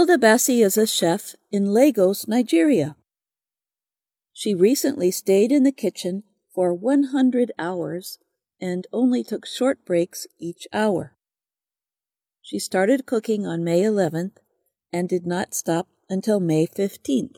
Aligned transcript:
Hilda 0.00 0.16
Baci 0.16 0.64
is 0.64 0.78
a 0.78 0.86
chef 0.86 1.34
in 1.52 1.74
Lagos, 1.74 2.26
Nigeria. 2.26 2.96
She 4.32 4.54
recently 4.54 5.10
stayed 5.10 5.52
in 5.52 5.62
the 5.62 5.72
kitchen 5.72 6.22
for 6.54 6.72
100 6.72 7.52
hours 7.58 8.18
and 8.58 8.86
only 8.94 9.22
took 9.22 9.44
short 9.44 9.84
breaks 9.84 10.26
each 10.38 10.66
hour. 10.72 11.18
She 12.40 12.58
started 12.58 13.04
cooking 13.04 13.46
on 13.46 13.62
May 13.62 13.82
11th 13.82 14.38
and 14.90 15.06
did 15.06 15.26
not 15.26 15.52
stop 15.52 15.86
until 16.08 16.40
May 16.40 16.66
15th. 16.66 17.36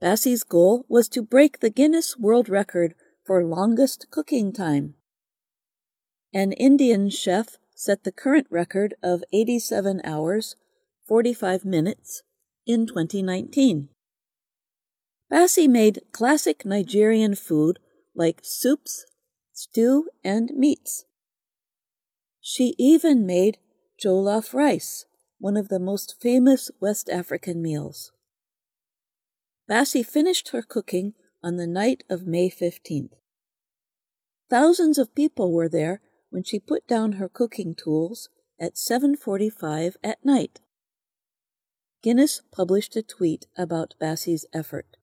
Baci's 0.00 0.44
goal 0.44 0.86
was 0.88 1.08
to 1.08 1.20
break 1.20 1.58
the 1.58 1.70
Guinness 1.70 2.16
World 2.16 2.48
Record 2.48 2.94
for 3.26 3.42
longest 3.42 4.06
cooking 4.12 4.52
time. 4.52 4.94
An 6.32 6.52
Indian 6.52 7.10
chef 7.10 7.58
set 7.74 8.04
the 8.04 8.12
current 8.12 8.46
record 8.50 8.94
of 9.02 9.24
87 9.32 10.00
hours, 10.04 10.54
45 11.08 11.64
minutes 11.64 12.22
in 12.66 12.86
2019. 12.86 13.88
Baci 15.32 15.66
made 15.66 16.02
classic 16.12 16.66
Nigerian 16.66 17.34
food 17.34 17.78
like 18.14 18.40
soups, 18.42 19.06
stew, 19.54 20.10
and 20.22 20.50
meats. 20.54 21.06
She 22.42 22.74
even 22.78 23.24
made 23.24 23.56
jollof 23.98 24.52
rice, 24.52 25.06
one 25.38 25.56
of 25.56 25.68
the 25.68 25.78
most 25.78 26.16
famous 26.20 26.70
West 26.78 27.08
African 27.08 27.62
meals. 27.62 28.12
Baci 29.70 30.04
finished 30.04 30.50
her 30.50 30.62
cooking 30.62 31.14
on 31.42 31.56
the 31.56 31.66
night 31.66 32.04
of 32.10 32.26
May 32.26 32.50
15th. 32.50 33.12
Thousands 34.50 34.98
of 34.98 35.14
people 35.14 35.52
were 35.52 35.70
there 35.70 36.02
when 36.28 36.42
she 36.42 36.58
put 36.58 36.86
down 36.86 37.12
her 37.12 37.30
cooking 37.30 37.74
tools 37.74 38.28
at 38.60 38.76
7:45 38.76 39.96
at 40.04 40.22
night. 40.22 40.60
Guinness 42.02 42.42
published 42.52 42.94
a 42.96 43.02
tweet 43.02 43.46
about 43.56 43.94
Baci's 44.00 44.46
effort. 44.52 44.96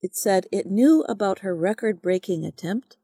It 0.00 0.16
said 0.16 0.46
it 0.50 0.66
knew 0.66 1.02
about 1.08 1.40
her 1.40 1.54
record-breaking 1.54 2.44
attempt, 2.44 2.96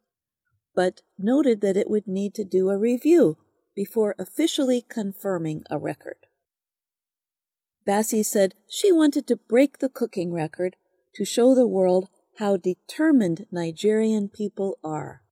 but 0.75 1.03
noted 1.19 1.61
that 1.61 1.77
it 1.77 1.91
would 1.91 2.07
need 2.07 2.35
to 2.35 2.45
do 2.45 2.71
a 2.71 2.79
review 2.79 3.37
before 3.75 4.15
officially 4.19 4.81
confirming 4.81 5.63
a 5.71 5.79
record. 5.79 6.27
Baci 7.87 8.25
said 8.25 8.55
she 8.67 8.91
wanted 8.91 9.27
to 9.27 9.37
break 9.37 9.79
the 9.79 9.89
cooking 9.89 10.33
record 10.33 10.77
to 11.15 11.25
show 11.25 11.55
the 11.55 11.67
world 11.67 12.09
how 12.39 12.57
determined 12.57 13.47
Nigerian 13.53 14.29
people 14.29 14.79
are. 14.83 15.23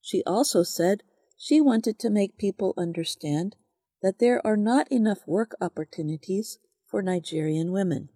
She 0.00 0.22
also 0.24 0.62
said 0.62 1.02
she 1.36 1.60
wanted 1.60 1.98
to 1.98 2.10
make 2.10 2.38
people 2.38 2.74
understand 2.76 3.56
that 4.02 4.18
there 4.18 4.44
are 4.46 4.56
not 4.56 4.90
enough 4.90 5.26
work 5.26 5.54
opportunities 5.60 6.58
for 6.86 7.02
Nigerian 7.02 7.72
women. 7.72 8.08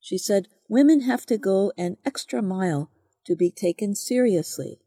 She 0.00 0.18
said 0.18 0.48
women 0.68 1.02
have 1.02 1.24
to 1.26 1.38
go 1.38 1.72
an 1.78 1.96
extra 2.04 2.42
mile 2.42 2.90
to 3.24 3.36
be 3.36 3.50
taken 3.50 3.94
seriously. 3.94 4.80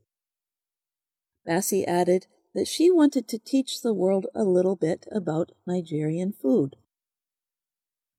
Baci 1.48 1.86
added 1.88 2.28
that 2.54 2.68
she 2.68 2.92
wanted 2.92 3.28
to 3.28 3.40
teach 3.40 3.82
the 3.82 3.94
world 3.94 4.28
a 4.36 4.44
little 4.44 4.76
bit 4.76 5.06
about 5.12 5.52
Nigerian 5.66 6.34
food. 6.34 6.76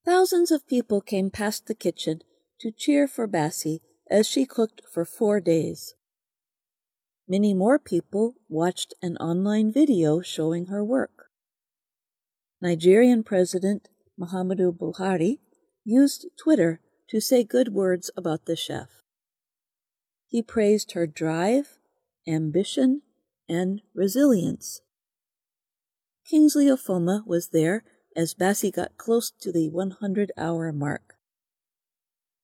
Thousands 0.05 0.50
of 0.50 0.67
people 0.67 1.00
came 1.00 1.31
past 1.31 1.67
the 1.67 1.75
kitchen 1.75 2.23
to 2.61 2.71
cheer 2.71 3.09
for 3.09 3.27
Baci 3.27 3.81
as 4.11 4.27
she 4.27 4.47
cooked 4.47 4.83
for 4.91 5.05
four 5.05 5.41
days. 5.41 5.95
Many 7.28 7.55
more 7.55 7.78
people 7.78 8.37
watched 8.48 8.95
an 9.03 9.17
online 9.17 9.73
video 9.73 10.21
showing 10.21 10.67
her 10.67 10.84
work. 10.84 11.26
Nigerian 12.61 13.23
President 13.23 13.89
Muhammadu 14.19 14.73
Buhari 14.73 15.41
used 15.85 16.27
Twitter 16.39 16.81
to 17.09 17.21
say 17.21 17.45
good 17.45 17.69
words 17.73 18.11
about 18.17 18.47
the 18.47 18.57
chef. 18.57 18.89
He 20.27 20.43
praised 20.43 20.93
her 20.93 21.06
drive, 21.06 21.78
ambition, 22.27 23.03
and 23.49 23.83
resilience. 23.94 24.81
Kingsley 26.28 26.67
Ofoma 26.67 27.27
was 27.27 27.49
there 27.49 27.84
as 28.17 28.34
Baci 28.34 28.73
got 28.75 28.97
close 28.97 29.31
to 29.31 29.53
the 29.53 29.69
100 29.69 30.33
hour 30.38 30.73
mark. 30.73 31.17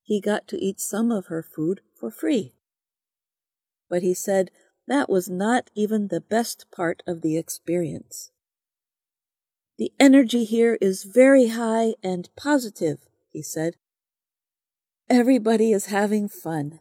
He 0.02 0.20
got 0.20 0.46
to 0.48 0.58
eat 0.58 0.78
some 0.78 1.10
of 1.10 1.26
her 1.26 1.42
food 1.42 1.80
for 1.98 2.10
free. 2.10 2.54
But 3.88 4.02
he 4.02 4.12
said 4.12 4.50
that 4.86 5.08
was 5.08 5.30
not 5.30 5.70
even 5.74 6.08
the 6.08 6.20
best 6.20 6.66
part 6.70 7.02
of 7.06 7.22
the 7.22 7.38
experience. 7.38 8.30
The 9.78 9.92
energy 9.98 10.44
here 10.44 10.76
is 10.80 11.04
very 11.04 11.48
high 11.48 11.94
and 12.02 12.28
positive, 12.36 12.98
he 13.30 13.42
said. 13.42 13.76
Everybody 15.08 15.72
is 15.72 15.86
having 15.86 16.28
fun. 16.28 16.80